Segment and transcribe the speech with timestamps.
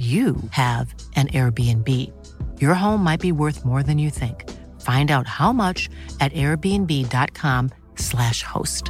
[0.00, 1.86] you have an Airbnb.
[2.58, 4.48] Your home might be worth more than you think.
[4.80, 8.88] Find out how much at airbnb.com/slash host.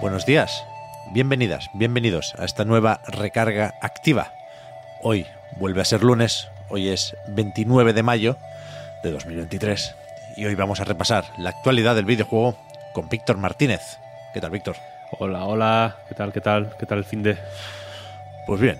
[0.00, 0.64] Buenos días,
[1.12, 4.32] bienvenidas, bienvenidos a esta nueva recarga activa.
[5.02, 5.26] Hoy
[5.60, 8.38] vuelve a ser lunes, hoy es 29 de mayo
[9.02, 9.94] de 2023
[10.38, 12.56] y hoy vamos a repasar la actualidad del videojuego
[12.92, 13.98] con Víctor Martínez.
[14.34, 14.76] ¿Qué tal, Víctor?
[15.18, 17.36] Hola, hola, ¿qué tal, qué tal, qué tal el fin de...?
[18.46, 18.78] Pues bien,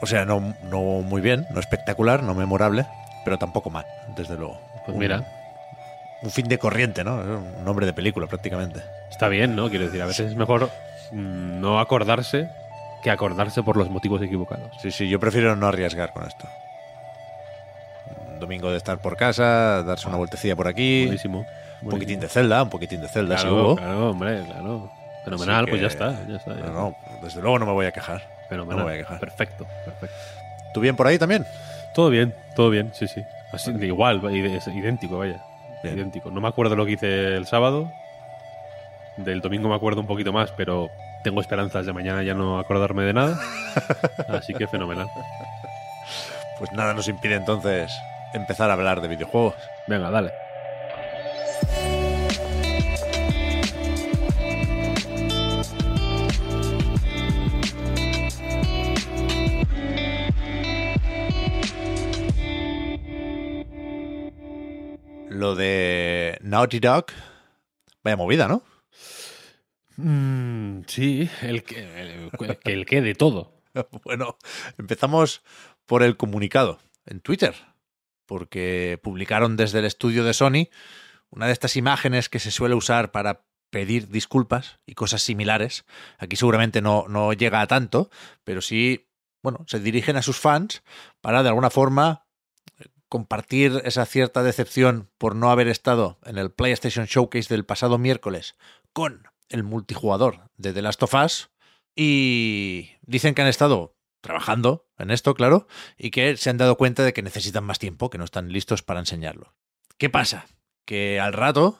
[0.00, 2.86] o sea, no, no muy bien, no espectacular, no memorable,
[3.24, 4.60] pero tampoco mal, desde luego.
[4.84, 5.24] Pues Un- mira,
[6.22, 7.16] Un fin de corriente, ¿no?
[7.16, 8.80] Un nombre de película prácticamente.
[9.10, 9.68] está bien, ¿no?
[9.70, 10.70] Quiero decir, a veces es mejor
[11.12, 12.48] mm, no acordarse
[13.02, 14.70] que acordarse por los motivos equivocados.
[14.80, 16.46] Sí, sí, yo prefiero no arriesgar con esto.
[18.32, 21.46] Un domingo de estar por casa, darse una vueltecilla por aquí, Buenísimo.
[21.86, 23.76] Un poquitín de Zelda, un poquitín de Zelda, si Claro, hubo.
[23.76, 24.90] claro, hombre, claro.
[25.24, 26.54] Fenomenal, pues ya está, ya está.
[26.54, 28.22] ya No, desde luego no me voy a quejar.
[28.48, 28.78] Fenomenal.
[28.78, 29.18] no me voy a quejar.
[29.20, 30.16] Perfecto, perfecto.
[30.72, 31.44] ¿Tú bien por ahí también?
[31.94, 33.22] Todo bien, todo bien, sí, sí.
[33.52, 35.42] Así, igual, idéntico, vaya.
[35.82, 35.96] Bien.
[35.96, 36.30] Idéntico.
[36.30, 37.90] No me acuerdo lo que hice el sábado.
[39.16, 40.90] Del domingo me acuerdo un poquito más, pero
[41.24, 43.38] tengo esperanzas de mañana ya no acordarme de nada.
[44.28, 45.08] Así que fenomenal.
[46.58, 47.90] Pues nada nos impide entonces
[48.34, 49.54] empezar a hablar de videojuegos.
[49.86, 50.32] Venga, dale.
[65.46, 67.06] Lo de Naughty Dog,
[68.02, 68.64] vaya movida, ¿no?
[69.96, 73.52] Mm, sí, el que, el, que el que de todo.
[74.02, 74.38] Bueno,
[74.76, 75.44] empezamos
[75.86, 77.54] por el comunicado en Twitter,
[78.26, 80.68] porque publicaron desde el estudio de Sony
[81.30, 85.84] una de estas imágenes que se suele usar para pedir disculpas y cosas similares.
[86.18, 88.10] Aquí seguramente no, no llega a tanto,
[88.42, 89.06] pero sí,
[89.44, 90.82] bueno, se dirigen a sus fans
[91.20, 92.25] para de alguna forma
[93.08, 98.56] compartir esa cierta decepción por no haber estado en el PlayStation Showcase del pasado miércoles
[98.92, 101.50] con el multijugador de The Last of Us
[101.94, 107.04] y dicen que han estado trabajando en esto, claro, y que se han dado cuenta
[107.04, 109.54] de que necesitan más tiempo, que no están listos para enseñarlo.
[109.98, 110.46] ¿Qué pasa?
[110.84, 111.78] Que al rato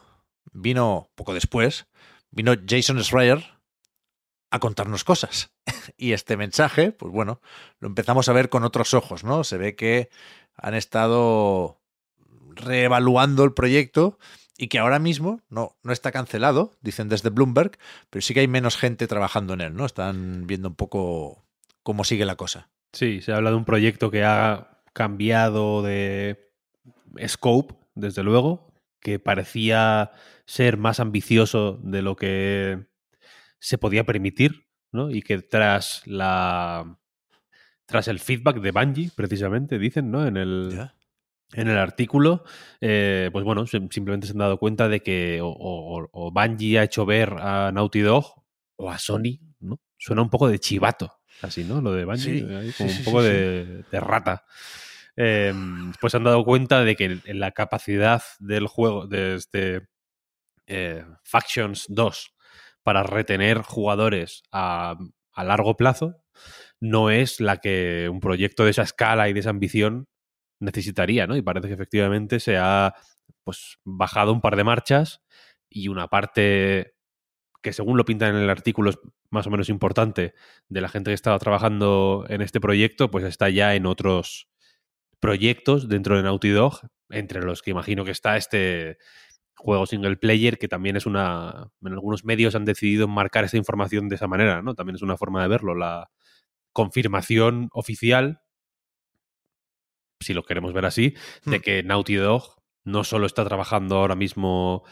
[0.53, 1.87] vino, poco después,
[2.31, 3.59] vino Jason Schreier
[4.49, 5.51] a contarnos cosas.
[5.97, 7.41] Y este mensaje, pues bueno,
[7.79, 9.43] lo empezamos a ver con otros ojos, ¿no?
[9.43, 10.09] Se ve que
[10.55, 11.79] han estado
[12.55, 14.17] reevaluando el proyecto
[14.57, 17.77] y que ahora mismo no, no está cancelado, dicen desde Bloomberg,
[18.09, 19.85] pero sí que hay menos gente trabajando en él, ¿no?
[19.85, 21.45] Están viendo un poco
[21.83, 22.69] cómo sigue la cosa.
[22.91, 26.51] Sí, se habla de un proyecto que ha cambiado de
[27.27, 30.11] scope, desde luego, que parecía
[30.45, 32.87] ser más ambicioso de lo que
[33.59, 35.09] se podía permitir, ¿no?
[35.11, 36.97] Y que tras la
[37.85, 40.25] tras el feedback de Bungie, precisamente, dicen, ¿no?
[40.27, 40.69] En el,
[41.53, 42.43] en el artículo,
[42.81, 46.79] eh, pues bueno, sim- simplemente se han dado cuenta de que o, o- o Bungie
[46.79, 48.43] ha hecho ver a Naughty Dog
[48.75, 49.79] o a Sony, ¿no?
[49.97, 51.79] Suena un poco de chivato, así, ¿no?
[51.81, 54.43] Lo de Bungie, Sí, ahí, sí, como sí, un poco sí, de, de rata.
[55.15, 55.53] Eh,
[56.01, 59.87] pues se han dado cuenta de que la capacidad del juego, de este
[60.67, 62.35] eh, Factions 2,
[62.87, 64.95] para retener jugadores a,
[65.33, 66.23] a largo plazo,
[66.79, 70.07] no es la que un proyecto de esa escala y de esa ambición
[70.61, 71.35] necesitaría, ¿no?
[71.35, 72.95] Y parece que efectivamente se ha
[73.43, 75.21] pues bajado un par de marchas
[75.69, 76.95] y una parte
[77.61, 78.99] que según lo pintan en el artículo es
[79.31, 80.33] más o menos importante
[80.69, 84.47] de la gente que estaba trabajando en este proyecto, pues está ya en otros
[85.19, 88.97] proyectos dentro de Naughty Dog, entre los que imagino que está este
[89.57, 91.71] juego single player, que también es una...
[91.81, 94.75] En algunos medios han decidido marcar esa información de esa manera, ¿no?
[94.75, 96.09] También es una forma de verlo, la
[96.73, 98.41] confirmación oficial,
[100.21, 101.15] si lo queremos ver así,
[101.45, 101.61] de Hmm.
[101.61, 104.83] que Naughty Dog no solo está trabajando ahora mismo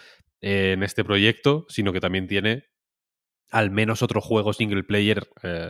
[0.41, 2.65] en este proyecto, sino que también tiene
[3.51, 5.69] al menos otro juego single player eh,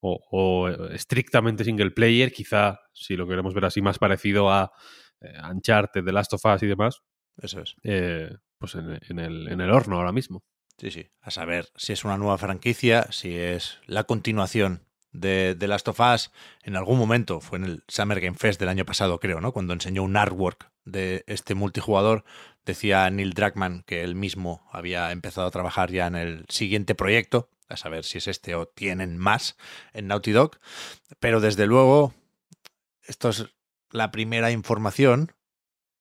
[0.00, 4.72] o, o, eh, estrictamente single player, quizá, si lo queremos ver así, más parecido a
[5.20, 7.02] eh, Uncharted, The Last of Us y demás,
[7.40, 7.74] Eso es.
[7.82, 10.42] eh, pues en, en el, en el horno ahora mismo.
[10.78, 11.10] Sí, sí.
[11.20, 16.00] A saber si es una nueva franquicia, si es la continuación de, de Last of
[16.00, 16.30] Us.
[16.62, 19.52] En algún momento, fue en el Summer Game Fest del año pasado, creo, ¿no?
[19.52, 22.24] Cuando enseñó un artwork de este multijugador,
[22.64, 27.50] decía Neil Druckmann que él mismo había empezado a trabajar ya en el siguiente proyecto,
[27.68, 29.56] a saber si es este o tienen más
[29.92, 30.58] en Naughty Dog.
[31.18, 32.14] Pero desde luego,
[33.02, 33.46] esto es
[33.90, 35.32] la primera información,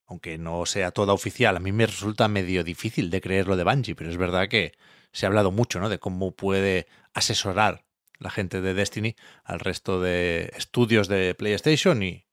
[0.10, 1.56] aunque no sea toda oficial.
[1.56, 4.74] A mí me resulta medio difícil de creer lo de Bungie, pero es verdad que
[5.12, 5.88] se ha hablado mucho, ¿no?
[5.88, 7.86] De cómo puede asesorar
[8.18, 12.26] la gente de Destiny al resto de estudios de PlayStation y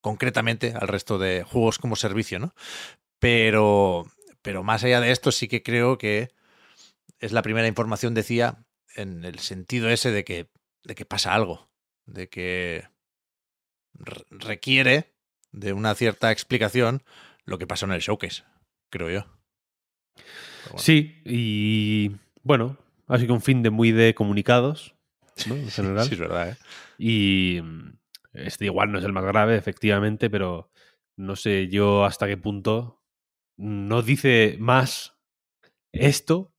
[0.00, 2.52] concretamente al resto de juegos como servicio, ¿no?
[3.20, 4.06] Pero,
[4.42, 6.30] pero más allá de esto, sí que creo que
[7.20, 8.66] es la primera información, decía,
[8.96, 10.48] en el sentido ese de que,
[10.82, 11.70] de que pasa algo,
[12.06, 12.88] de que
[14.30, 15.14] requiere
[15.52, 17.02] de una cierta explicación
[17.44, 18.44] lo que pasó en el showcase,
[18.90, 19.26] creo yo.
[20.66, 20.78] Bueno.
[20.78, 22.12] Sí, y
[22.42, 22.76] bueno,
[23.08, 24.94] ha sido un fin de muy de comunicados,
[25.46, 25.56] ¿no?
[25.56, 26.06] En general.
[26.06, 26.56] Sí, es verdad, ¿eh?
[26.98, 27.98] Y mm,
[28.34, 30.70] este igual no es el más grave, efectivamente, pero
[31.16, 33.02] no sé yo hasta qué punto
[33.56, 35.18] no dice más
[35.92, 36.54] esto,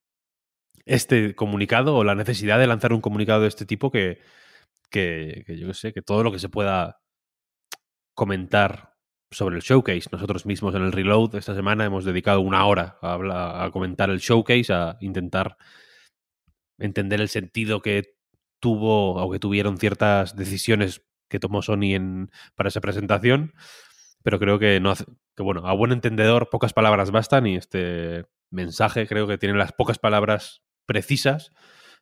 [0.86, 4.20] este comunicado o la necesidad de lanzar un comunicado de este tipo que,
[4.90, 7.01] que, que yo qué sé, que todo lo que se pueda
[8.14, 8.92] comentar
[9.32, 10.10] sobre el showcase.
[10.12, 14.74] Nosotros mismos en el Reload esta semana hemos dedicado una hora a, comentar el showcase,
[14.74, 15.58] a intentar
[16.78, 18.16] entender el sentido que
[18.60, 23.54] tuvo o que tuvieron ciertas decisiones que tomó Sony en, para esa presentación,
[24.22, 25.06] pero creo que no hace,
[25.36, 29.72] que bueno, a buen entendedor pocas palabras bastan y este mensaje creo que tiene las
[29.72, 31.52] pocas palabras precisas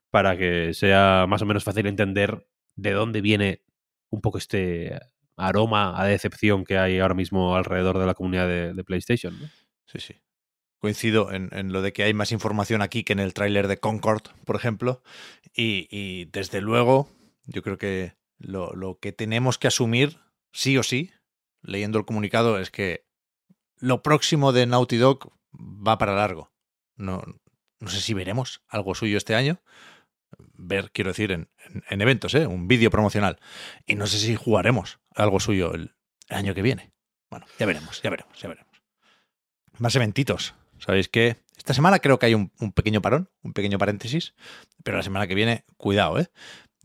[0.10, 3.64] para que sea más o menos fácil entender de dónde viene
[4.10, 5.00] un poco este
[5.40, 9.36] aroma a decepción que hay ahora mismo alrededor de la comunidad de, PlayStation.
[9.86, 10.16] Sí, sí.
[10.80, 14.24] Coincido en, lo de que hay más información aquí que en el tráiler de Concord,
[14.46, 15.02] por ejemplo.
[15.54, 17.10] Y, desde luego,
[17.46, 20.20] yo creo que lo, que tenemos que asumir,
[20.54, 21.12] sí o sí,
[21.62, 23.06] leyendo el comunicado, es que
[23.78, 26.52] lo próximo de Naughty Dog va para largo.
[26.96, 27.24] No
[27.88, 29.62] sé si veremos algo suyo este año.
[30.38, 32.46] Ver, quiero decir, en, en, en eventos, ¿eh?
[32.46, 33.40] un vídeo promocional.
[33.86, 35.96] Y no sé si jugaremos algo suyo el,
[36.28, 36.92] el, año que viene.
[37.30, 38.82] Bueno, ya veremos, ya veremos, ya veremos.
[39.78, 40.56] Más eventitos.
[40.80, 44.34] Sabéis que esta semana creo que hay un, un pequeño parón, un pequeño paréntesis,
[44.84, 46.30] pero la semana que viene, cuidado, ¿eh?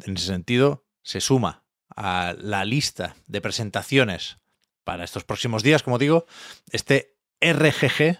[0.05, 1.64] En ese sentido, se suma
[1.96, 4.38] a la lista de presentaciones
[4.85, 6.26] para estos próximos días, como digo,
[6.70, 8.19] este RGG,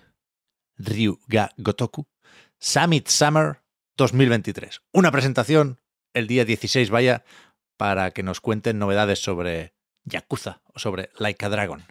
[0.77, 2.09] Ryuga Gotoku,
[2.59, 3.64] Summit Summer
[3.97, 4.83] 2023.
[4.93, 5.81] Una presentación
[6.13, 7.25] el día 16, vaya,
[7.77, 9.75] para que nos cuenten novedades sobre
[10.05, 11.83] Yakuza o sobre Like a Dragon.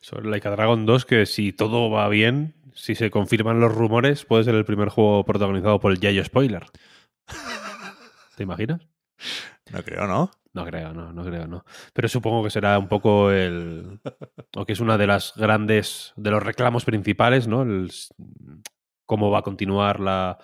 [0.00, 4.24] Sobre Like a Dragon 2, que si todo va bien, si se confirman los rumores,
[4.24, 6.66] puede ser el primer juego protagonizado por el Yayo Spoiler.
[8.36, 8.86] ¿Te imaginas?
[9.70, 10.30] No creo, ¿no?
[10.54, 11.64] No creo, no, no creo, no.
[11.94, 14.00] Pero supongo que será un poco el.
[14.56, 16.12] o que es una de las grandes.
[16.16, 17.62] de los reclamos principales, ¿no?
[17.62, 17.90] El,
[19.06, 20.38] cómo va a continuar la.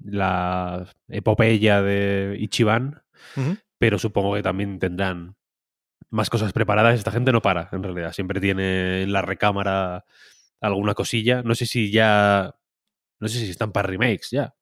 [0.00, 3.02] La epopeya de Ichiban.
[3.36, 3.62] Uh -huh.
[3.78, 5.36] Pero supongo que también tendrán
[6.10, 6.94] más cosas preparadas.
[6.98, 8.12] Esta gente no para, en realidad.
[8.12, 10.04] Siempre tiene en la recámara
[10.60, 11.42] alguna cosilla.
[11.42, 12.54] No sé si ya.
[13.20, 14.54] No sé si están para remakes ya.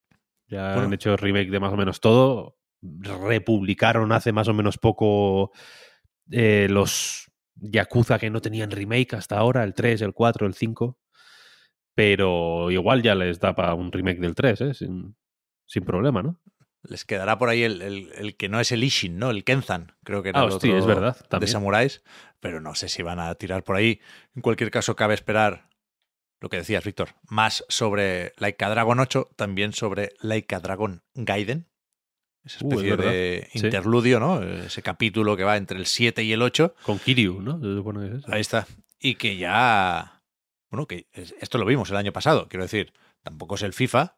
[0.48, 0.88] Ya bueno.
[0.88, 5.52] han hecho remake de más o menos todo republicaron hace más o menos poco
[6.30, 10.98] eh, los Yakuza que no tenían remake hasta ahora, el 3, el 4, el 5.
[11.94, 14.74] Pero igual ya les da para un remake del 3, ¿eh?
[14.74, 15.14] sin,
[15.72, 16.38] sin problema, ¿no?
[16.82, 19.30] Les quedará por ahí el, el, el, que no es el Ishin, ¿no?
[19.30, 21.46] El Kenzan, creo que era ah, el hostia, otro es verdad, también.
[21.46, 22.02] de samuráis,
[22.40, 24.00] pero no sé si van a tirar por ahí.
[24.34, 25.70] En cualquier caso, cabe esperar
[26.40, 31.68] lo que decías, Víctor, más sobre Laika Dragon 8, también sobre Laika Dragon Gaiden,
[32.44, 34.20] esa especie uh, de interludio, sí.
[34.20, 34.42] ¿no?
[34.42, 36.74] Ese capítulo que va entre el 7 y el 8.
[36.82, 37.60] Con Kiryu, ¿no?
[38.02, 38.28] Es.
[38.28, 38.66] Ahí está.
[38.98, 40.22] Y que ya.
[40.70, 42.92] Bueno, que esto lo vimos el año pasado, quiero decir.
[43.22, 44.16] Tampoco es el FIFA.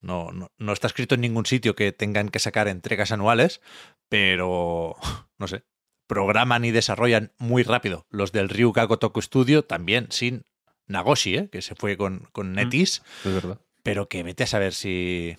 [0.00, 3.60] No, no, no está escrito en ningún sitio que tengan que sacar entregas anuales,
[4.08, 4.96] pero.
[5.38, 5.62] No sé.
[6.08, 8.06] Programan y desarrollan muy rápido.
[8.10, 10.46] Los del Ryuga Gotoku Studio también, sin
[10.88, 11.48] Nagoshi, ¿eh?
[11.48, 13.02] que se fue con, con Netis.
[13.22, 13.60] Mm, es verdad.
[13.84, 15.38] Pero que vete a saber si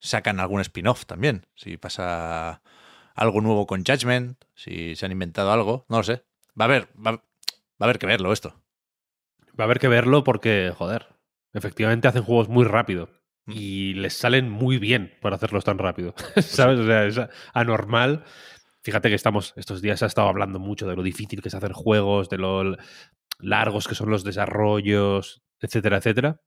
[0.00, 1.46] sacan algún spin-off también.
[1.54, 2.60] Si pasa
[3.14, 6.24] algo nuevo con Judgment, si se han inventado algo, no lo sé.
[6.60, 7.22] Va a haber, va, va,
[7.78, 8.60] a haber que verlo esto.
[9.58, 11.06] Va a haber que verlo porque, joder,
[11.54, 13.08] efectivamente hacen juegos muy rápido
[13.46, 16.14] y les salen muy bien por hacerlos tan rápido.
[16.40, 16.80] ¿Sabes?
[16.80, 17.20] O sea, es
[17.52, 18.24] anormal.
[18.82, 21.54] Fíjate que estamos, estos días se ha estado hablando mucho de lo difícil que es
[21.54, 22.76] hacer juegos, de lo
[23.40, 26.40] largos que son los desarrollos, etcétera, etcétera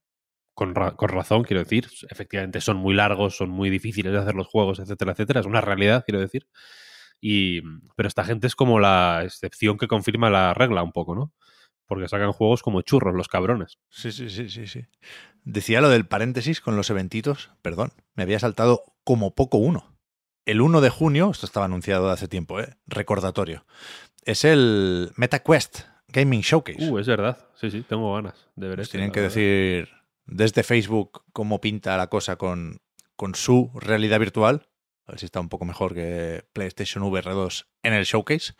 [0.54, 1.88] con, ra- con razón, quiero decir.
[2.10, 5.40] Efectivamente, son muy largos, son muy difíciles de hacer los juegos, etcétera, etcétera.
[5.40, 6.48] Es una realidad, quiero decir.
[7.20, 7.62] Y,
[7.96, 11.32] pero esta gente es como la excepción que confirma la regla un poco, ¿no?
[11.88, 13.78] Porque sacan juegos como churros, los cabrones.
[13.88, 14.84] Sí, sí, sí, sí, sí.
[15.42, 19.96] Decía lo del paréntesis con los eventitos, perdón, me había saltado como poco uno.
[20.44, 22.76] El 1 de junio, esto estaba anunciado hace tiempo, ¿eh?
[22.86, 23.64] recordatorio,
[24.24, 26.90] es el MetaQuest Gaming Showcase.
[26.90, 27.38] Uh, es verdad.
[27.54, 29.34] Sí, sí, tengo ganas de ver Nos esto, tienen que verdad.
[29.34, 29.88] decir
[30.26, 32.80] desde Facebook cómo pinta la cosa con,
[33.16, 34.68] con su realidad virtual.
[35.06, 38.52] A ver si está un poco mejor que PlayStation VR 2 en el showcase.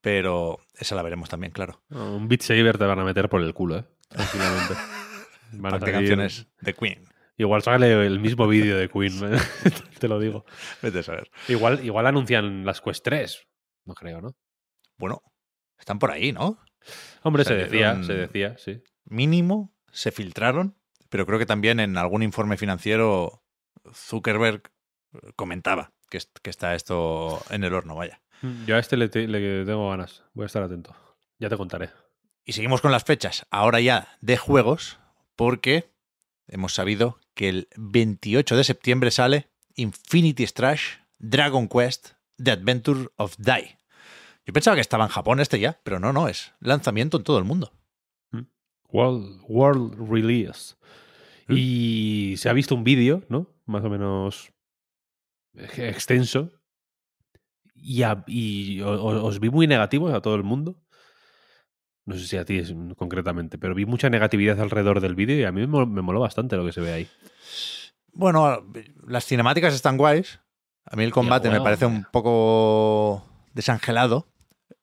[0.00, 1.82] Pero esa la veremos también, claro.
[1.88, 3.84] No, un Beat Saber te van a meter por el culo, ¿eh?
[4.08, 4.74] Tranquilamente.
[5.52, 7.04] Van a canciones de Queen.
[7.38, 9.38] Igual sale el mismo vídeo de Queen, ¿eh?
[9.98, 10.44] te lo digo.
[10.82, 11.30] Vete a saber.
[11.48, 13.46] Igual, igual anuncian las Quest 3.
[13.86, 14.36] No creo, ¿no?
[14.98, 15.22] Bueno,
[15.78, 16.58] están por ahí, ¿no?
[17.22, 18.82] Hombre, se decía, se decía, sí.
[19.04, 20.76] Mínimo se filtraron,
[21.08, 23.42] pero creo que también en algún informe financiero
[23.94, 24.70] Zuckerberg
[25.36, 28.20] comentaba que, que está esto en el horno, vaya.
[28.66, 30.22] Yo a este le, te- le tengo ganas.
[30.34, 30.94] Voy a estar atento.
[31.38, 31.90] Ya te contaré.
[32.44, 34.98] Y seguimos con las fechas, ahora ya de juegos,
[35.36, 35.92] porque
[36.46, 42.10] hemos sabido que el 28 de septiembre sale Infinity Strash Dragon Quest
[42.42, 43.76] The Adventure of Dai.
[44.46, 47.38] Yo pensaba que estaba en Japón este ya, pero no, no, es lanzamiento en todo
[47.38, 47.72] el mundo.
[48.90, 50.74] World, World Release.
[51.48, 51.54] ¿Mm?
[51.58, 53.46] Y se ha visto un vídeo, ¿no?
[53.66, 54.50] Más o menos
[55.54, 56.50] extenso.
[57.82, 58.24] Y, a-
[58.86, 60.76] os vi muy negativos a todo el mundo.
[62.04, 65.44] No sé si a ti es- concretamente, pero vi mucha negatividad alrededor del vídeo y
[65.44, 67.08] a mí me me moló bastante lo que se ve ahí.
[68.12, 68.64] Bueno,
[69.06, 70.40] las cinemáticas están guays.
[70.86, 74.26] A mí el combate me parece un poco desangelado.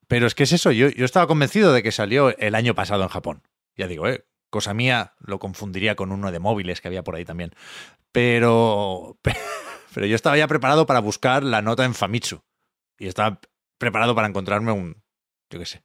[0.07, 3.01] Pero es que es eso, yo, yo estaba convencido de que salió el año pasado
[3.01, 3.41] en Japón.
[3.75, 7.25] Ya digo, eh, cosa mía, lo confundiría con uno de móviles que había por ahí
[7.25, 7.51] también.
[8.11, 9.17] Pero,
[9.95, 12.41] pero yo estaba ya preparado para buscar la nota en Famitsu.
[12.97, 13.39] Y estaba
[13.77, 15.03] preparado para encontrarme un,
[15.49, 15.81] yo qué sé,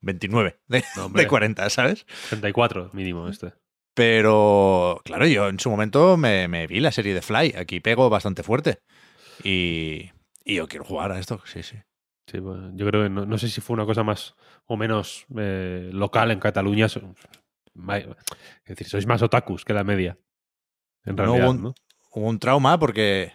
[0.00, 2.06] 29 de, No, de 40, ¿sabes?
[2.28, 3.52] 34 mínimo este.
[3.94, 7.54] Pero, claro, yo en su momento me, me vi la serie de Fly.
[7.56, 8.80] Aquí pego bastante fuerte.
[9.42, 10.10] Y,
[10.44, 11.76] y yo quiero jugar a esto, sí, sí.
[12.26, 15.26] Sí, bueno, yo creo que no, no sé si fue una cosa más o menos
[15.36, 16.86] eh, local en Cataluña.
[16.86, 16.94] Es
[18.66, 20.18] decir, sois más otakus que la media.
[21.04, 21.74] En No, realidad, hubo un- ¿no?
[22.12, 23.32] Hubo un trauma porque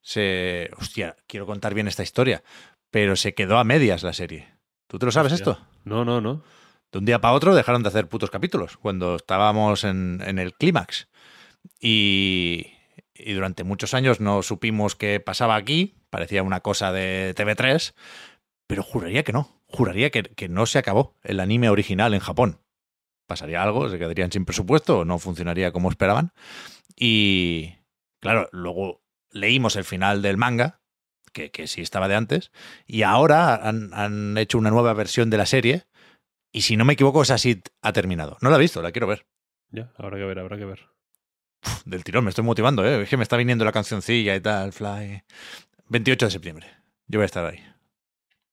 [0.00, 0.70] se...
[0.78, 2.42] Hostia, quiero contar bien esta historia.
[2.90, 4.54] Pero se quedó a medias la serie.
[4.86, 5.52] ¿Tú te lo sabes Hostia.
[5.52, 5.66] esto?
[5.84, 6.42] No, no, no.
[6.90, 10.54] De un día para otro dejaron de hacer putos capítulos cuando estábamos en, en el
[10.54, 11.08] clímax.
[11.80, 12.66] Y,
[13.14, 15.94] y durante muchos años no supimos qué pasaba aquí.
[16.08, 17.94] Parecía una cosa de TV3.
[18.66, 19.62] Pero juraría que no.
[19.66, 22.60] Juraría que, que no se acabó el anime original en Japón.
[23.26, 26.32] Pasaría algo, se quedarían sin presupuesto, no funcionaría como esperaban.
[26.96, 27.74] Y
[28.20, 30.80] claro, luego leímos el final del manga,
[31.32, 32.50] que, que sí estaba de antes,
[32.86, 35.86] y ahora han, han hecho una nueva versión de la serie.
[36.52, 38.38] Y si no me equivoco, esa sí ha terminado.
[38.40, 39.26] No la he visto, la quiero ver.
[39.70, 40.88] Ya, habrá que ver, habrá que ver.
[41.64, 43.02] Uf, del tirón, me estoy motivando, ¿eh?
[43.02, 45.24] Es que me está viniendo la cancioncilla y tal, Fly.
[45.88, 46.66] 28 de septiembre.
[47.06, 47.62] Yo voy a estar ahí.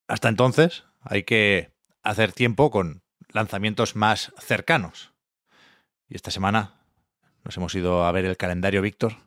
[0.08, 1.70] Hasta entonces, hay que
[2.02, 5.12] hacer tiempo con lanzamientos más cercanos.
[6.08, 6.80] Y esta semana
[7.44, 9.25] nos hemos ido a ver el calendario Víctor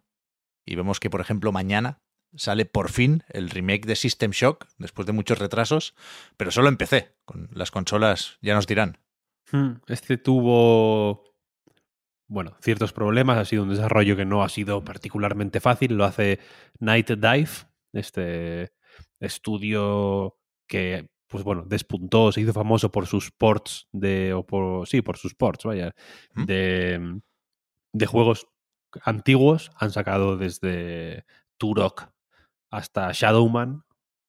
[0.66, 2.02] y vemos que, por ejemplo, mañana
[2.36, 5.96] sale por fin el remake de System Shock, después de muchos retrasos,
[6.38, 7.16] pero solo en PC.
[7.26, 9.00] Con las consolas ya nos dirán.
[9.52, 11.24] Hmm, Este tuvo,
[12.28, 13.38] bueno, ciertos problemas.
[13.38, 15.96] Ha sido un desarrollo que no ha sido particularmente fácil.
[15.96, 16.40] Lo hace
[16.80, 17.50] Night Dive,
[17.94, 18.74] este
[19.20, 20.38] estudio
[20.68, 25.18] que, pues bueno, despuntó, se hizo famoso por sus ports de, o por, sí, por
[25.18, 25.96] sus ports, vaya,
[26.36, 26.46] ¿Mm?
[26.46, 27.22] de,
[27.94, 28.48] de juegos
[29.04, 29.72] antiguos.
[29.76, 31.26] Han sacado desde
[31.58, 32.10] Turok
[32.72, 33.84] hasta Shadowman.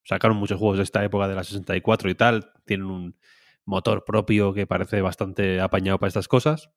[0.04, 2.52] Sacaron muchos juegos de esta época de la 64 y tal.
[2.64, 3.16] Tienen un
[3.64, 6.70] motor propio que parece bastante apañado para estas cosas.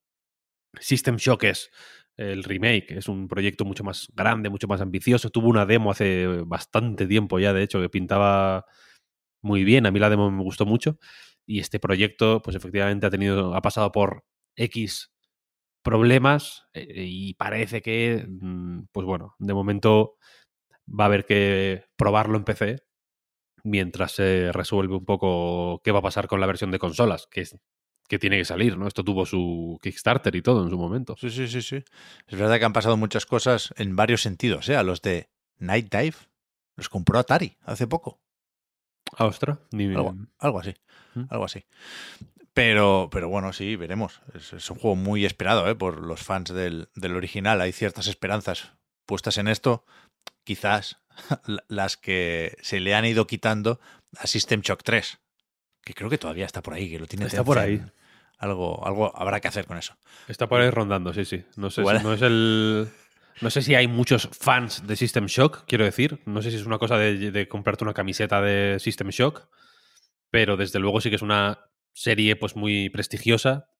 [0.80, 1.70] System Shock es
[2.16, 5.30] el remake, es un proyecto mucho más grande, mucho más ambicioso.
[5.30, 8.66] Tuvo una demo hace bastante tiempo ya, de hecho, que pintaba
[9.42, 9.86] muy bien.
[9.86, 10.98] A mí la demo me gustó mucho.
[11.46, 14.24] Y este proyecto, pues efectivamente ha tenido, ha pasado por
[14.56, 15.13] X
[15.84, 20.16] problemas eh, y parece que, mm, pues bueno, de momento
[20.88, 22.82] va a haber que probarlo en PC
[23.62, 27.42] mientras se resuelve un poco qué va a pasar con la versión de consolas, que,
[27.42, 27.56] es,
[28.08, 28.88] que tiene que salir, ¿no?
[28.88, 31.16] Esto tuvo su Kickstarter y todo en su momento.
[31.18, 31.84] Sí, sí, sí, sí.
[32.26, 34.76] Es verdad que han pasado muchas cosas en varios sentidos, ¿eh?
[34.76, 36.16] A los de Night Dive
[36.76, 38.20] los compró Atari hace poco.
[39.16, 40.74] Ah, ostra, ni Algo, algo así.
[41.14, 41.24] ¿Mm?
[41.30, 41.64] Algo así.
[42.54, 44.20] Pero, pero bueno, sí, veremos.
[44.32, 45.74] Es, es un juego muy esperado ¿eh?
[45.74, 47.60] por los fans del, del original.
[47.60, 48.72] Hay ciertas esperanzas
[49.06, 49.84] puestas en esto,
[50.44, 50.98] quizás
[51.68, 53.80] las que se le han ido quitando
[54.16, 55.18] a System Shock 3,
[55.84, 57.82] que creo que todavía está por ahí, que lo tiene Está por ahí.
[58.38, 59.96] Algo, algo habrá que hacer con eso.
[60.28, 61.44] Está por ahí rondando, sí, sí.
[61.56, 62.88] No sé, si, no es el.
[63.40, 66.20] No sé si hay muchos fans de System Shock, quiero decir.
[66.26, 69.48] No sé si es una cosa de, de comprarte una camiseta de System Shock,
[70.30, 73.70] pero desde luego sí que es una serie pues muy prestigiosa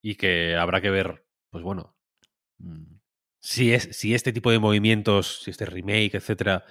[0.00, 1.96] y que habrá que ver, pues bueno,
[2.58, 2.98] mm,
[3.40, 6.64] si, es, si este tipo de movimientos, si este remake, etcétera,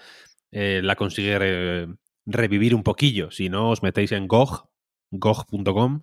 [0.51, 1.87] eh, la consigue re-
[2.25, 3.31] revivir un poquillo.
[3.31, 4.69] Si no, os metéis en GOG,
[5.11, 6.01] gog.com,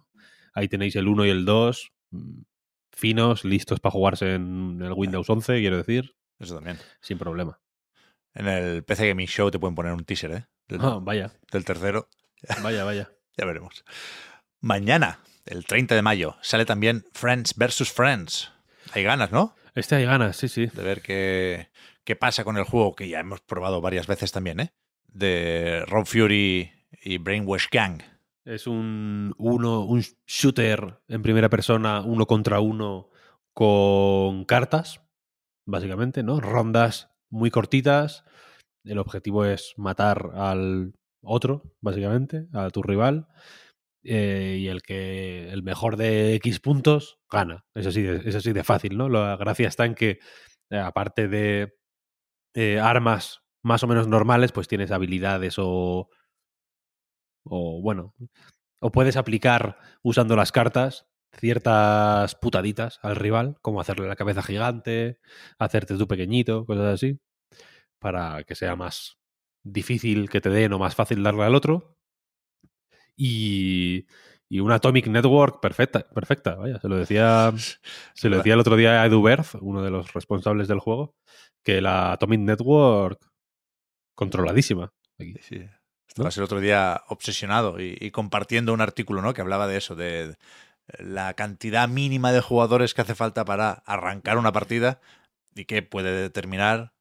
[0.54, 2.40] ahí tenéis el 1 y el 2, mm,
[2.92, 6.78] finos, listos para jugarse en el Windows 11, quiero decir, Eso también.
[7.00, 7.60] sin problema.
[8.34, 10.46] En el PC Gaming Show te pueden poner un teaser, ¿eh?
[10.68, 12.08] Del, Ah, vaya, del tercero.
[12.62, 13.10] vaya, vaya.
[13.38, 13.84] Ya veremos.
[14.60, 17.92] Mañana, el 30 de mayo, sale también Friends vs.
[17.92, 18.50] Friends.
[18.92, 19.54] Hay ganas, ¿no?
[19.74, 20.66] Este hay ganas, sí, sí.
[20.66, 21.68] De ver qué,
[22.04, 24.72] qué pasa con el juego que ya hemos probado varias veces también, ¿eh?
[25.06, 26.72] De Rob Fury
[27.02, 28.02] y Brainwash Gang.
[28.44, 33.10] Es un, uno, un shooter en primera persona, uno contra uno,
[33.52, 35.02] con cartas,
[35.66, 36.40] básicamente, ¿no?
[36.40, 38.24] Rondas muy cortitas.
[38.84, 43.28] El objetivo es matar al otro, básicamente, a tu rival.
[44.08, 47.64] Eh, y el que el mejor de X puntos gana.
[47.74, 49.08] Es así de, es de fácil, ¿no?
[49.08, 50.18] La gracia está en que,
[50.70, 51.74] eh, aparte de
[52.54, 56.08] eh, armas más o menos normales, pues tienes habilidades o,
[57.44, 58.14] o bueno,
[58.80, 65.20] o puedes aplicar usando las cartas ciertas putaditas al rival, como hacerle la cabeza gigante,
[65.58, 67.20] hacerte tú pequeñito, cosas así,
[68.00, 69.18] para que sea más
[69.64, 71.97] difícil que te den o más fácil darle al otro.
[73.20, 74.06] Y,
[74.48, 77.52] y una Atomic Network perfecta, perfecta, vaya, se lo decía,
[78.14, 81.16] se lo decía el otro día a Edu Berth, uno de los responsables del juego,
[81.64, 83.20] que la Atomic Network
[84.14, 84.92] controladísima.
[85.18, 85.34] aquí.
[85.42, 85.66] Sí.
[86.06, 89.34] Estabas el otro día obsesionado y, y compartiendo un artículo, ¿no?
[89.34, 90.36] Que hablaba de eso, de
[90.98, 95.00] la cantidad mínima de jugadores que hace falta para arrancar una partida
[95.54, 96.94] y que puede determinar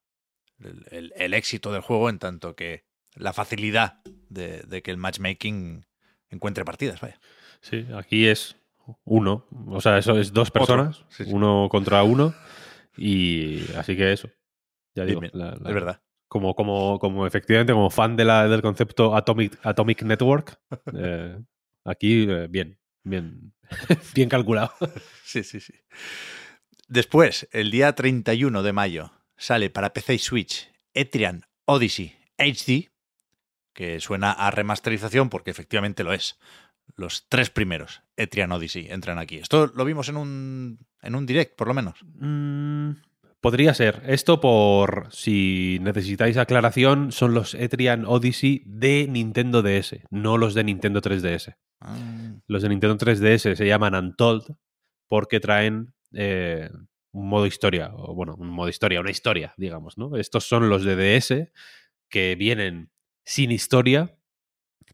[0.58, 4.98] el, el- el éxito del juego en tanto que la facilidad de, de que el
[4.98, 5.86] matchmaking
[6.30, 7.18] encuentre partidas, vaya.
[7.60, 8.56] Sí, aquí es
[9.04, 9.46] uno.
[9.68, 11.04] O sea, eso es dos personas.
[11.08, 11.30] sí, sí.
[11.32, 12.34] Uno contra uno.
[12.96, 14.28] Y así que eso.
[14.94, 16.02] Ya Bien, digo, bien, la- la- Es verdad.
[16.28, 20.60] Como, como, como efectivamente, como fan de la, del concepto Atomic, Atomic Network,
[20.94, 21.38] eh,
[21.84, 23.54] aquí eh, bien, bien,
[24.14, 24.72] bien calculado.
[25.24, 25.74] Sí, sí, sí.
[26.88, 32.88] Después, el día 31 de mayo, sale para PC y Switch Etrian Odyssey HD,
[33.78, 36.36] que suena a remasterización porque efectivamente lo es.
[36.96, 39.36] Los tres primeros Etrian Odyssey entran aquí.
[39.36, 42.00] Esto lo vimos en un, en un direct, por lo menos.
[42.14, 42.94] Mm,
[43.40, 44.02] podría ser.
[44.06, 50.64] Esto por, si necesitáis aclaración, son los Etrian Odyssey de Nintendo DS, no los de
[50.64, 51.54] Nintendo 3DS.
[51.80, 51.96] Ah,
[52.48, 54.56] Los de Nintendo 3DS se llaman Untold
[55.08, 56.68] porque traen eh,
[57.12, 60.16] un modo historia, o bueno, un modo historia, una historia, digamos, ¿no?
[60.16, 61.52] Estos son los de DS
[62.10, 62.90] que vienen
[63.28, 64.16] sin historia,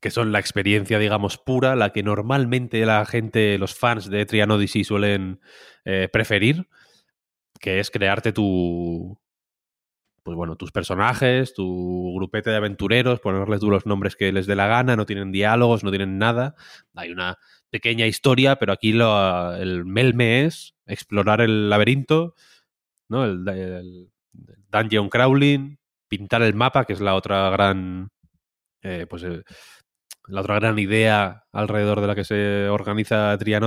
[0.01, 4.51] que son la experiencia, digamos, pura, la que normalmente la gente, los fans de Trian
[4.51, 5.41] Odyssey suelen
[5.85, 6.69] eh, preferir,
[7.61, 9.17] que es crearte tu,
[10.25, 14.57] pues bueno, tus personajes, tu grupete de aventureros, ponerles tú los nombres que les dé
[14.57, 16.57] la gana, no tienen diálogos, no tienen nada.
[16.97, 17.39] Hay una
[17.71, 22.35] pequeña historia, pero aquí lo, el melme es explorar el laberinto,
[23.09, 23.27] ¿no?
[23.27, 24.11] El, el
[24.73, 28.11] dungeon crawling, pintar el mapa, que es la otra gran,
[28.85, 29.25] eh, pues
[30.29, 33.65] la otra gran idea alrededor de la que se organiza Trian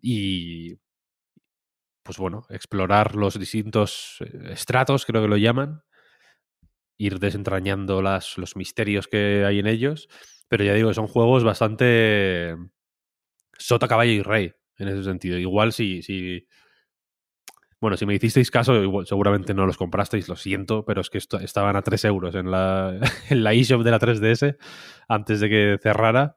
[0.00, 0.76] y
[2.02, 5.82] pues bueno, explorar los distintos eh, estratos, creo que lo llaman,
[6.96, 10.08] ir desentrañando las, los misterios que hay en ellos,
[10.48, 12.56] pero ya digo, son juegos bastante
[13.58, 15.36] sota, caballo y rey en ese sentido.
[15.36, 16.46] Igual si, si
[17.80, 21.18] bueno, si me hicisteis caso, igual, seguramente no los comprasteis, lo siento, pero es que
[21.18, 22.98] esto, estaban a 3 euros en la,
[23.30, 24.56] en la eShop de la 3DS
[25.08, 26.36] antes de que cerrara.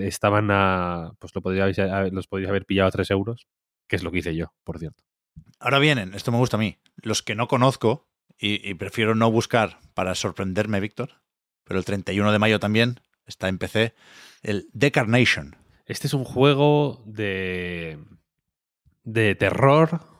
[0.00, 1.12] Estaban a.
[1.20, 1.78] Pues lo podríais,
[2.12, 3.46] los podríais haber pillado a 3 euros,
[3.86, 5.04] que es lo que hice yo, por cierto.
[5.60, 9.30] Ahora vienen, esto me gusta a mí, los que no conozco y, y prefiero no
[9.30, 11.22] buscar para sorprenderme, Víctor,
[11.64, 13.94] pero el 31 de mayo también está en PC,
[14.42, 15.56] el Decarnation.
[15.86, 17.98] Este es un juego de.
[19.04, 20.11] de terror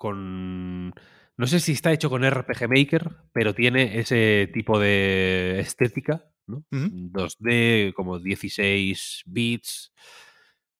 [0.00, 0.94] con.
[1.36, 6.64] No sé si está hecho con RPG Maker, pero tiene ese tipo de estética, ¿no?
[6.72, 6.88] Ujú.
[6.92, 9.92] 2D, como 16 bits,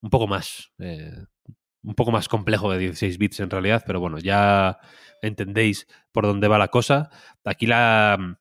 [0.02, 0.72] un poco más.
[0.78, 1.12] eh,
[1.83, 4.78] un poco más complejo de 16 bits en realidad, pero bueno, ya
[5.22, 7.11] entendéis por dónde va la cosa.
[7.44, 8.38] Aquí la,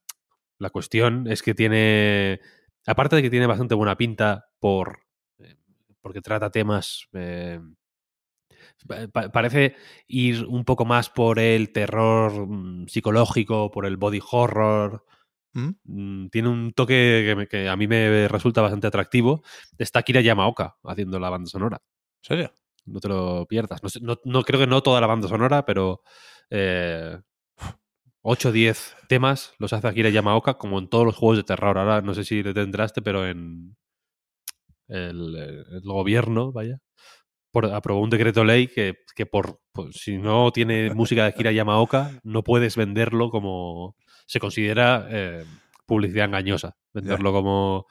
[0.60, 2.42] la cuestión es que tiene.
[2.88, 5.00] Aparte de que tiene bastante buena pinta por.
[5.40, 5.58] eh,
[6.02, 7.08] porque trata temas.
[7.14, 7.60] eh,
[9.12, 9.76] pa- parece
[10.08, 15.06] ir un poco más por el terror mm, psicológico, por el body horror.
[15.54, 15.70] ¿Mm?
[15.86, 19.44] Mm, Tiene un toque que, me- que a mí me resulta bastante atractivo.
[19.78, 21.82] Está Kira Yamaoka haciendo la banda sonora.
[22.24, 22.54] ¿En serio?
[22.86, 23.84] No te lo pierdas.
[23.84, 26.02] No, sé- no- no- creo que no toda la banda sonora, pero
[26.50, 27.20] eh,
[28.22, 31.78] 8 o 10 temas los hace Akira Yamaoka, como en todos los juegos de terror.
[31.78, 33.76] Ahora no sé si te enteraste, pero en
[34.88, 36.80] el, el gobierno, vaya,
[37.52, 41.52] por, aprobó un decreto ley que, que por, por- si no tiene música de Akira
[41.52, 43.96] Yamaoka, no puedes venderlo como.
[44.26, 45.46] Se considera eh,
[45.86, 46.78] publicidad engañosa.
[46.94, 47.88] Venderlo como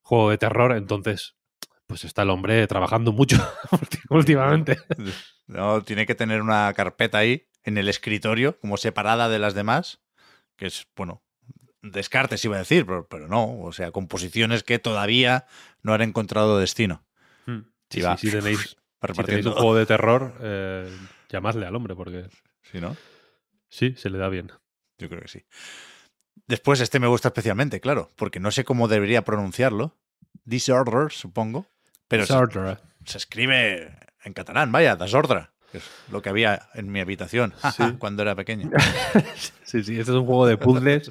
[0.00, 0.72] juego de terror.
[0.72, 1.36] Entonces,
[1.86, 3.36] pues está el hombre trabajando mucho
[4.10, 4.78] últimamente.
[5.46, 10.00] No, tiene que tener una carpeta ahí en el escritorio, como separada de las demás,
[10.56, 11.22] que es, bueno,
[11.82, 15.46] descartes iba a decir, pero, pero no, o sea, composiciones que todavía
[15.82, 17.04] no han encontrado destino.
[17.90, 18.76] Sí, sí, si tenéis,
[19.14, 20.90] si tenéis un juego de terror, eh,
[21.28, 22.28] llamadle al hombre, porque
[22.62, 22.96] Sí, ¿no?
[23.68, 24.50] sí, se le da bien.
[24.98, 25.44] Yo creo que sí.
[26.46, 29.96] Después, este me gusta especialmente, claro, porque no sé cómo debería pronunciarlo.
[30.44, 31.66] Disorder, supongo.
[32.08, 32.78] Pero se, Disorder.
[33.04, 37.82] se escribe en catalán, vaya, desordre, que es lo que había en mi habitación Sí.
[37.98, 38.70] cuando era pequeño.
[39.64, 41.10] Sí, sí, este es un juego de puzzles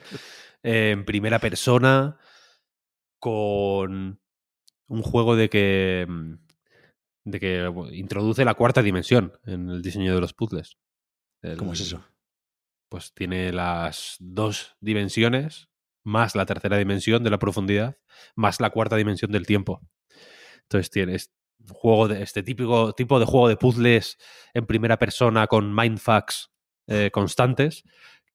[0.63, 2.17] eh, en primera persona
[3.19, 4.19] con
[4.87, 6.33] un juego de que mm,
[7.25, 10.77] de que introduce la cuarta dimensión en el diseño de los puzzles.
[11.41, 12.01] El- ¿Cómo es eso?
[12.89, 15.67] Pues tiene las dos dimensiones
[16.03, 17.97] más la tercera dimensión de la profundidad
[18.35, 19.81] más la cuarta dimensión del tiempo.
[20.63, 21.33] Entonces tienes
[21.67, 24.17] juego de este típico tipo de juego de puzzles
[24.53, 26.51] en primera persona con mindfucks
[26.87, 27.83] eh, constantes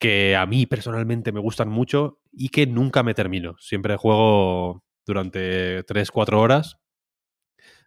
[0.01, 3.55] que a mí personalmente me gustan mucho y que nunca me termino.
[3.61, 6.79] Siempre juego durante 3-4 horas,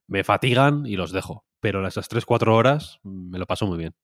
[0.08, 1.46] me fatigan y los dejo.
[1.60, 3.96] Pero esas 3-4 horas me lo paso muy bien.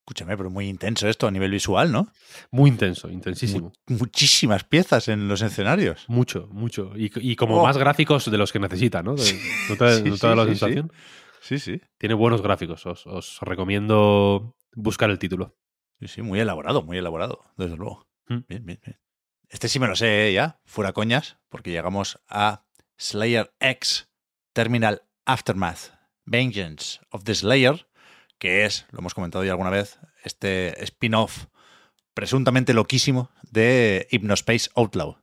[0.00, 2.10] Escúchame, pero muy intenso esto a nivel visual, ¿no?
[2.50, 3.72] Muy intenso, intensísimo.
[3.88, 6.04] Mu- muchísimas piezas en los escenarios.
[6.08, 6.92] Mucho, mucho.
[6.96, 7.62] Y, y como Oh.
[7.64, 9.14] más gráficos de los que necesita, ¿no?
[9.16, 10.92] De- ¿No te, Sí, no te da la sí, sensación?
[11.42, 11.80] Sí, sí.
[11.98, 12.86] Tiene buenos gráficos.
[12.86, 15.56] Os, os recomiendo buscar el título.
[16.00, 18.08] Sí, sí, muy elaborado, muy elaborado, desde luego.
[18.28, 18.38] Mm.
[18.48, 18.98] Bien, bien, bien.
[19.50, 22.64] Este sí me lo sé ya, fuera coñas, porque llegamos a
[22.98, 24.08] Slayer X
[24.52, 25.92] Terminal Aftermath
[26.24, 27.86] Vengeance of the Slayer,
[28.38, 31.46] que es, lo hemos comentado ya alguna vez, este spin-off
[32.14, 35.18] presuntamente loquísimo de Hypnospace Outlaw.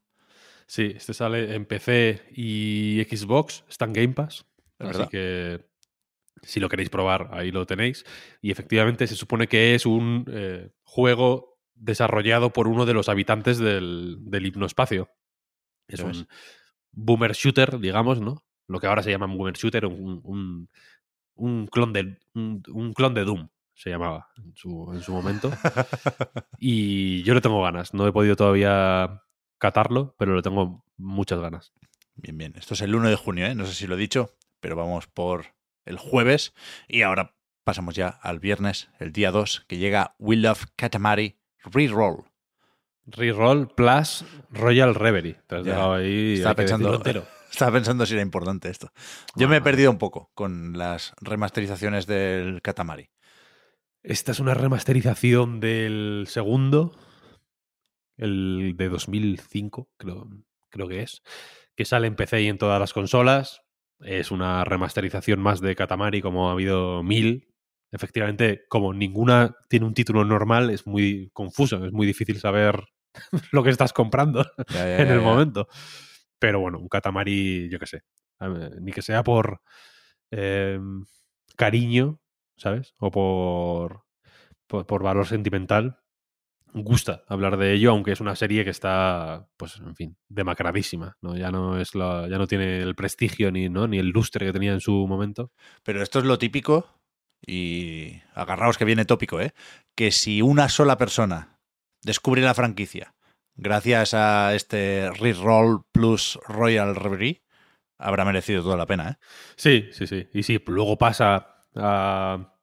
[0.67, 4.45] Sí, este sale en PC y Xbox, está en Game Pass.
[4.79, 5.09] Así verdad.
[5.09, 5.65] que
[6.41, 8.05] si lo queréis probar, ahí lo tenéis.
[8.41, 13.57] Y efectivamente se supone que es un eh, juego desarrollado por uno de los habitantes
[13.57, 15.09] del, del hipnoespacio.
[15.87, 16.27] Es un
[16.91, 18.45] boomer shooter, digamos, ¿no?
[18.67, 20.69] Lo que ahora se llama un boomer shooter, un, un,
[21.35, 25.51] un clon, de, un, un clon de Doom, se llamaba en su, en su momento.
[26.59, 27.93] y yo le tengo ganas.
[27.93, 29.21] No he podido todavía
[29.57, 31.73] catarlo, pero le tengo muchas ganas.
[32.15, 32.53] Bien, bien.
[32.57, 33.55] Esto es el 1 de junio, ¿eh?
[33.55, 35.47] No sé si lo he dicho, pero vamos por
[35.85, 36.53] el jueves.
[36.87, 42.23] Y ahora pasamos ya al viernes, el día 2, que llega We Love Katamari Reroll.
[43.07, 45.35] Reroll plus Royal Reverie.
[45.47, 46.35] Te has dejado ahí.
[46.35, 47.25] estaba pensando- entero.
[47.55, 48.91] Estaba pensando si era importante esto.
[49.37, 53.11] Yo me he perdido un poco con las remasterizaciones del Katamari.
[54.03, 56.91] Esta es una remasterización del segundo,
[58.17, 60.27] el de 2005, creo,
[60.69, 61.23] creo que es,
[61.77, 63.61] que sale en PC y en todas las consolas.
[64.01, 67.53] Es una remasterización más de Katamari, como ha habido mil.
[67.93, 72.83] Efectivamente, como ninguna tiene un título normal, es muy confuso, es muy difícil saber
[73.53, 74.45] lo que estás comprando.
[74.73, 75.69] Ya, ya, en ya, el momento.
[76.39, 78.01] Pero bueno, un Katamari, yo qué sé.
[78.81, 79.61] Ni que sea por
[80.31, 80.79] eh,
[81.55, 82.19] cariño,
[82.57, 82.93] ¿sabes?
[82.99, 84.03] O por,
[84.67, 85.99] por, valor sentimental.
[86.73, 91.17] Gusta hablar de ello, aunque es una serie que está, pues, en fin, demacradísima.
[91.21, 91.37] ¿no?
[91.37, 93.87] Ya no es ya no tiene el prestigio ni, ¿no?
[93.87, 95.51] ni el lustre que tenía en su momento.
[95.83, 96.95] Pero esto es lo típico,
[97.45, 99.53] y agarraos que viene tópico, ¿eh?
[99.95, 101.59] Que si una sola persona
[102.03, 103.14] descubre la franquicia
[103.55, 107.43] gracias a este Reroll plus Royal Reverie,
[107.97, 109.25] habrá merecido toda la pena, ¿eh?
[109.57, 110.27] Sí, sí, sí.
[110.33, 112.53] Y sí, luego pasa a,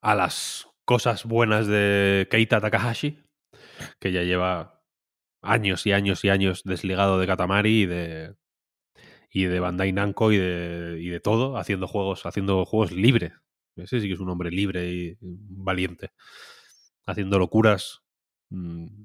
[0.00, 3.22] a las cosas buenas de Keita Takahashi,
[4.00, 4.82] que ya lleva
[5.42, 8.36] años y años y años desligado de Katamari y de,
[9.30, 13.34] y de Bandai Namco y de, y de todo, haciendo juegos, haciendo juegos libre.
[13.76, 16.10] Ese sí que es un hombre libre y valiente.
[17.06, 18.02] Haciendo locuras.
[18.50, 19.04] mm,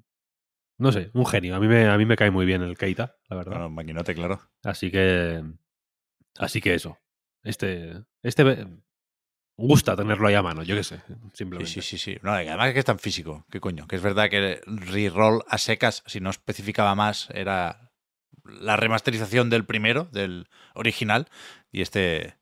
[0.79, 1.55] No sé, un genio.
[1.55, 3.53] A mí me, a mí me cae muy bien el Keita, la verdad.
[3.53, 4.41] Bueno, maquinote, claro.
[4.63, 5.43] Así que.
[6.37, 6.99] Así que eso.
[7.43, 8.03] Este.
[8.21, 8.67] Este.
[9.59, 10.97] Gusta tenerlo ahí a mano, yo qué sé.
[11.07, 11.71] Sí, Simplemente.
[11.71, 12.17] sí, sí, sí.
[12.21, 13.43] No, y además que es tan físico.
[13.49, 13.87] ¿Qué coño?
[13.87, 17.91] Que es verdad que reroll a secas, si no especificaba más, era
[18.43, 21.27] la remasterización del primero, del original.
[21.71, 22.37] Y este.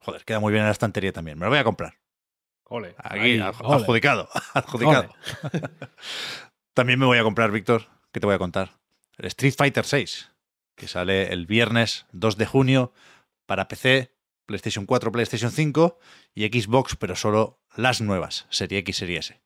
[0.00, 1.38] Joder, queda muy bien en la estantería también.
[1.38, 1.94] Me lo voy a comprar.
[2.64, 4.28] Ole, Aquí, ole, adjudicado.
[4.54, 5.14] adjudicado.
[6.74, 7.88] También me voy a comprar, Víctor.
[8.12, 8.78] ¿Qué te voy a contar?
[9.18, 10.30] El Street Fighter 6,
[10.74, 12.92] que sale el viernes 2 de junio
[13.46, 14.14] para PC,
[14.46, 15.98] PlayStation 4, PlayStation 5
[16.34, 19.40] y Xbox, pero solo las nuevas, Serie X, Serie S.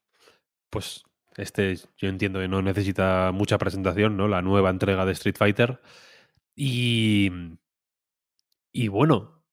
[0.70, 1.04] Pues
[1.36, 4.28] este yo entiendo que no necesita mucha presentación, ¿no?
[4.28, 5.80] La nueva entrega de Street Fighter.
[6.54, 7.30] Y.
[8.72, 9.44] Y bueno.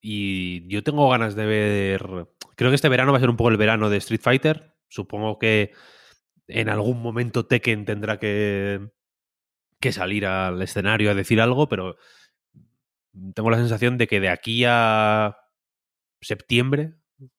[0.00, 2.28] Y yo tengo ganas de ver.
[2.54, 4.76] Creo que este verano va a ser un poco el verano de Street Fighter.
[4.88, 5.72] Supongo que
[6.48, 8.90] en algún momento Tekken tendrá que,
[9.80, 11.96] que salir al escenario a decir algo, pero
[13.34, 15.38] tengo la sensación de que de aquí a
[16.20, 16.94] septiembre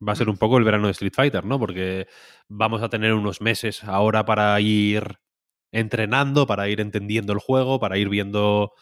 [0.06, 1.60] va a ser un poco el verano de Street Fighter, ¿no?
[1.60, 2.08] Porque
[2.48, 5.20] vamos a tener unos meses ahora para ir
[5.72, 8.74] entrenando, para ir entendiendo el juego, para ir viendo,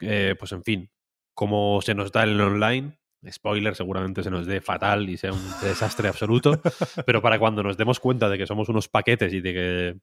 [0.00, 0.90] eh, pues en fin,
[1.34, 2.99] cómo se nos da el online.
[3.28, 6.60] Spoiler, seguramente se nos dé fatal y sea un desastre absoluto,
[7.06, 9.98] pero para cuando nos demos cuenta de que somos unos paquetes y de que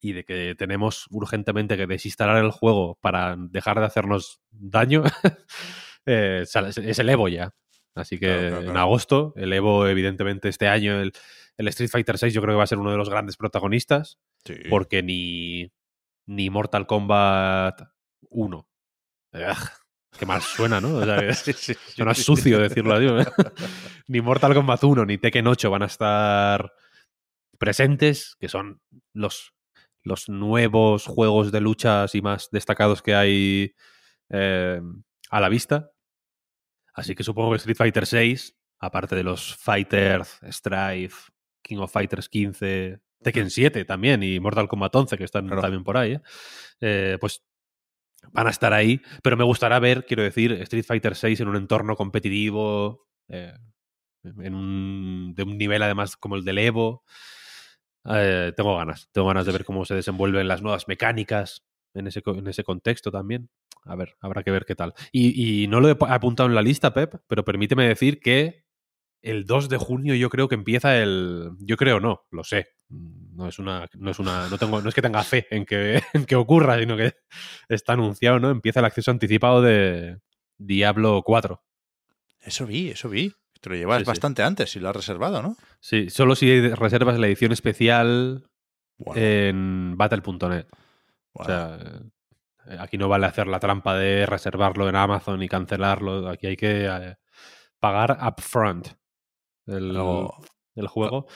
[0.00, 5.02] y de que tenemos urgentemente que desinstalar el juego para dejar de hacernos daño,
[6.06, 7.54] eh, es el Evo ya.
[7.94, 11.12] Así que Claro, claro, en agosto, el Evo, evidentemente, este año, el,
[11.56, 14.18] el Street Fighter 6 yo creo que va a ser uno de los grandes protagonistas,
[14.44, 14.54] Sí.
[14.68, 15.72] porque ni,
[16.26, 17.80] ni Mortal Kombat
[18.28, 18.68] 1.
[19.32, 19.40] Ugh,
[20.18, 20.96] qué mal suena, ¿no?
[20.96, 23.06] O sea, que Sí, suena sucio decirlo así.
[24.08, 26.72] ni Mortal Kombat 1 ni Tekken 8 van a estar
[27.58, 28.80] presentes, que son
[29.12, 29.52] los,
[30.02, 33.74] los nuevos juegos de luchas y más destacados que hay
[34.30, 34.80] eh,
[35.30, 35.90] a la vista.
[36.92, 42.28] Así que supongo que Street Fighter 6, aparte de los Fighters, Strife, King of Fighters
[42.28, 45.62] 15, Tekken 7 también y Mortal Kombat 11, que están Claro.
[45.62, 46.20] también por ahí, ¿eh?
[46.80, 47.42] Eh, pues
[48.32, 49.00] van a estar ahí.
[49.22, 53.52] Pero me gustará ver, quiero decir, Street Fighter 6 en un entorno competitivo, eh,
[54.22, 57.04] en un, de un nivel además como el del Evo.
[58.06, 62.22] Eh, tengo ganas, tengo ganas de ver cómo se desenvuelven las nuevas mecánicas en ese,
[62.26, 63.48] en ese contexto también.
[63.84, 64.94] A ver, habrá que ver qué tal.
[65.12, 68.63] Y, no lo he apuntado en la lista, Pep, pero permíteme decir que
[69.24, 71.50] el 2 de junio yo creo que empieza el.
[71.58, 72.68] Yo creo no, lo sé.
[72.90, 73.86] No es una.
[73.94, 74.48] No es una.
[74.48, 74.82] No tengo.
[74.82, 77.14] No es que tenga fe en que, en que ocurra, sino que
[77.68, 78.50] está anunciado, ¿no?
[78.50, 80.18] Empieza el acceso anticipado de
[80.58, 81.62] Diablo 4.
[82.40, 83.32] Eso vi, eso vi.
[83.62, 84.08] Te lo llevas Sí, sí.
[84.10, 85.56] bastante antes si lo has reservado, ¿no?
[85.80, 88.46] Sí, solo si reservas la edición especial
[88.98, 90.66] Bueno, en battle.net.
[91.32, 91.78] O sea,
[92.68, 96.28] eh, aquí no vale hacer la trampa de reservarlo en Amazon y cancelarlo.
[96.28, 97.14] Aquí hay que eh,
[97.80, 98.88] pagar upfront
[99.66, 100.36] el, algo,
[100.74, 101.26] el juego.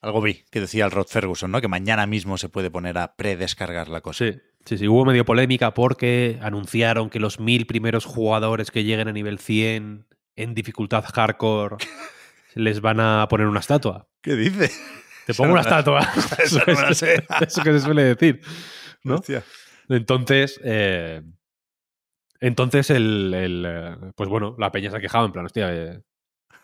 [0.00, 1.60] algo vi que decía el Rod Ferguson, ¿no?
[1.60, 4.26] Que mañana mismo se puede poner a predescargar la cosa.
[4.26, 4.88] Sí, sí, sí.
[4.88, 10.06] Hubo medio polémica porque anunciaron que los mil primeros jugadores que lleguen a nivel 100
[10.36, 11.76] en dificultad hardcore
[12.54, 14.08] les van a poner una estatua.
[14.20, 14.70] ¿Qué dice?
[15.26, 16.00] Te pongo una estatua.
[16.78, 17.24] la sé.
[17.40, 18.40] Eso que se suele decir.
[19.04, 19.16] ¿no?
[19.16, 19.44] Hostia.
[19.88, 21.22] Entonces, eh,
[22.40, 26.02] entonces el, el, eh, pues bueno, la peña se ha quejado en plan, hostia, eh,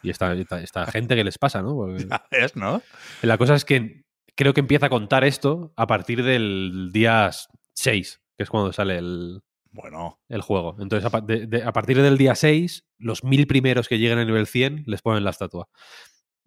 [0.03, 1.75] y esta, esta, esta gente que les pasa, ¿no?
[1.75, 2.83] Porque ves, ¿no?
[3.23, 4.03] la cosa es que
[4.37, 7.31] creo que empieza a contar esto a partir del día
[7.75, 10.77] 6, que es cuando sale el, Bueno, el juego.
[10.81, 14.19] Entonces, a, pa- de- de- a partir del día 6, los mil primeros que lleguen
[14.19, 15.69] a nivel 100 les ponen la estatua.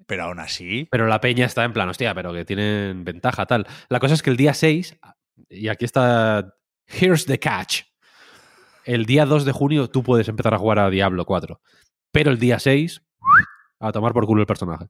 [0.07, 0.87] pero aún así.
[0.91, 3.67] Pero la peña está en plan, hostia, pero que tienen ventaja, tal.
[3.89, 4.97] La cosa es que el día 6,
[5.49, 6.55] y aquí está.
[6.87, 7.83] Here's the catch.
[8.85, 11.61] El día 2 de junio tú puedes empezar a jugar a Diablo 4.
[12.11, 13.01] Pero el día 6,
[13.87, 14.87] a tomar por culo el personaje.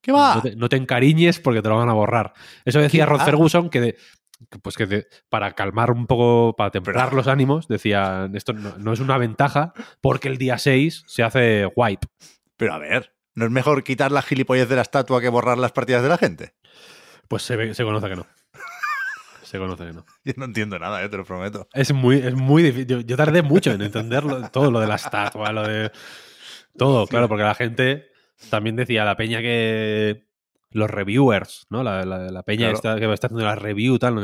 [0.00, 0.36] ¿Qué va?
[0.36, 2.32] No te, no te encariñes porque te lo van a borrar.
[2.64, 3.20] Eso decía ¿Qué Rod?
[3.20, 3.96] Ferguson que, de-
[4.50, 8.52] que, pues que de- para calmar un poco, para templar Pero- los ánimos, decía, esto
[8.52, 12.06] no, no es una ventaja porque el día 6 se hace wipe.
[12.56, 15.72] Pero a ver, ¿no es mejor quitar la gilipollez de la estatua que borrar las
[15.72, 16.54] partidas de la gente?
[17.26, 18.26] Pues se, ve- se conoce que no.
[19.42, 20.04] Se conoce que no.
[20.24, 21.68] Yo no entiendo nada, eh, te lo prometo.
[21.72, 22.86] Es muy, es muy difícil.
[22.86, 25.90] Yo, yo tardé mucho en entenderlo, todo lo de la estatua, lo de.
[26.78, 28.06] Todo, claro, porque la gente
[28.50, 30.26] también decía, la peña que
[30.70, 31.82] los reviewers, ¿no?
[31.82, 32.76] La, la- la peña Claro.
[32.76, 34.22] esta que está haciendo la review, tal, no.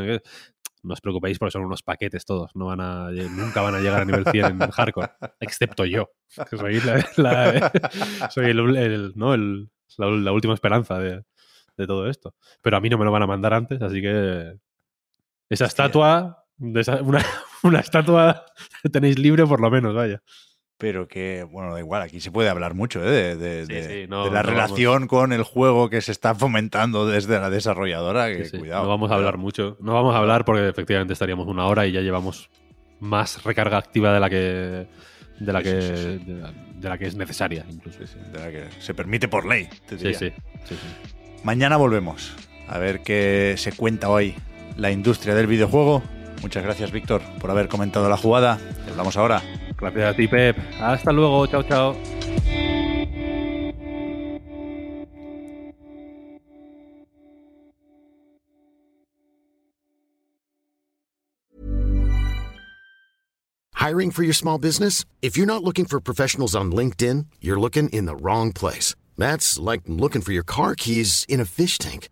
[0.83, 2.55] No os preocupéis porque son unos paquetes todos.
[2.55, 5.12] No van a, nunca van a llegar a nivel 100 en hardcore.
[5.40, 6.11] Excepto yo.
[6.51, 6.79] que soy
[7.17, 7.73] la,
[8.31, 9.33] soy el, el- ¿no?
[9.33, 11.25] el- la, la última esperanza de,
[11.79, 12.35] de todo esto.
[12.61, 14.59] Pero a mí no me lo van a mandar antes, así que
[15.49, 17.25] esa estatua, de esa- una,
[17.62, 18.45] una estatua
[18.93, 20.23] tenéis libre por lo menos, vaya.
[20.85, 23.11] Pero que, bueno, da igual, aquí se puede hablar mucho ¿eh?
[23.11, 26.12] de, de- Sí, de- sí, no- de la no relación con el juego que se
[26.12, 28.29] está fomentando desde la desarrolladora.
[28.29, 28.59] Que, Sí, sí.
[28.59, 28.83] cuidado.
[28.83, 29.79] no vamos a hablar mucho.
[29.81, 32.51] No vamos a hablar porque efectivamente estaríamos una hora y ya llevamos
[33.01, 34.87] más recarga activa de la que
[35.40, 38.01] de la que De, la, de la que es necesaria incluso.
[38.31, 39.66] De la que se permite por ley.
[39.88, 40.18] te diría.
[40.18, 40.33] sí,
[40.68, 40.77] sí.
[41.44, 42.35] Mañana volvemos
[42.68, 44.35] a ver qué se cuenta hoy
[44.77, 46.03] la industria del videojuego.
[46.42, 48.59] Muchas gracias, Víctor, por haber comentado la jugada.
[48.85, 49.40] Te hablamos ahora.
[49.77, 50.57] Gracias a ti, Pep.
[50.79, 51.47] Hasta luego.
[51.47, 51.97] Chao, chao.
[63.85, 65.05] Hiring for your small business?
[65.21, 68.95] If you're not looking for professionals on LinkedIn, you're looking in the wrong place.
[69.19, 72.09] That's like looking for your car keys in a fish tank.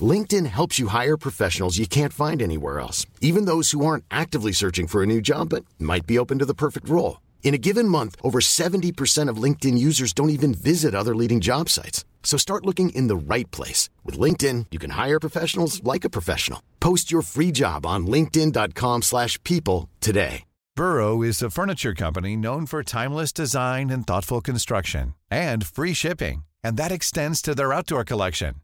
[0.00, 4.50] LinkedIn helps you hire professionals you can't find anywhere else, even those who aren't actively
[4.50, 7.20] searching for a new job but might be open to the perfect role.
[7.44, 11.68] In a given month, over 70% of LinkedIn users don't even visit other leading job
[11.68, 12.04] sites.
[12.24, 13.90] So start looking in the right place.
[14.02, 16.60] With LinkedIn, you can hire professionals like a professional.
[16.80, 20.44] Post your free job on linkedin.com/people slash people today.
[20.76, 26.44] Burrow is a furniture company known for timeless design and thoughtful construction and free shipping,
[26.64, 28.63] and that extends to their outdoor collection.